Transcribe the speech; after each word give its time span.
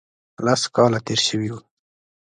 لس 0.45 0.61
کاله 0.75 0.99
تېر 1.05 1.19
شوي 1.27 1.49
وو. 1.53 1.59